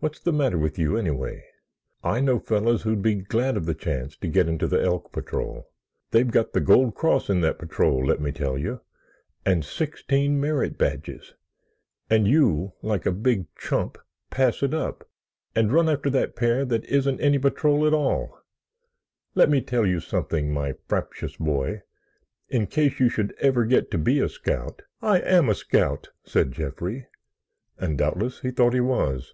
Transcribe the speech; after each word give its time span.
What's 0.00 0.20
the 0.20 0.34
matter 0.34 0.58
with 0.58 0.78
you, 0.78 0.98
anyway? 0.98 1.42
I 2.02 2.20
know 2.20 2.38
fellows 2.38 2.82
who'd 2.82 3.00
be 3.00 3.14
glad 3.14 3.56
of 3.56 3.64
the 3.64 3.74
chance 3.74 4.18
to 4.18 4.28
get 4.28 4.50
into 4.50 4.66
the 4.66 4.82
Elk 4.82 5.10
Patrol. 5.12 5.70
They've 6.10 6.30
got 6.30 6.52
the 6.52 6.60
gold 6.60 6.94
cross 6.94 7.30
in 7.30 7.40
that 7.40 7.58
patrol, 7.58 8.04
let 8.04 8.20
me 8.20 8.30
tell 8.30 8.58
you—and 8.58 9.64
sixteen 9.64 10.38
merit 10.38 10.76
badges! 10.76 11.32
And 12.10 12.28
you, 12.28 12.74
like 12.82 13.06
a 13.06 13.12
big 13.12 13.46
chump, 13.56 13.96
pass 14.28 14.62
it 14.62 14.74
up, 14.74 15.08
and 15.54 15.72
run 15.72 15.88
after 15.88 16.10
that 16.10 16.36
pair 16.36 16.66
that 16.66 16.84
isn't 16.84 17.20
any 17.22 17.38
patrol 17.38 17.86
at 17.86 17.94
all! 17.94 18.38
Let 19.34 19.48
me 19.48 19.62
tell 19.62 19.86
you 19.86 20.00
something, 20.00 20.52
my 20.52 20.74
fraptious 20.86 21.38
boy, 21.38 21.80
in 22.50 22.66
case 22.66 23.00
you 23.00 23.08
should 23.08 23.34
ever 23.40 23.64
get 23.64 23.90
to 23.92 23.96
be 23.96 24.20
a 24.20 24.28
scout——" 24.28 24.82
"I 25.00 25.20
am 25.20 25.48
a 25.48 25.54
scout," 25.54 26.10
said 26.24 26.52
Jeffrey, 26.52 27.06
and 27.78 27.96
doubtless 27.96 28.40
he 28.40 28.50
thought 28.50 28.74
he 28.74 28.80
was. 28.80 29.32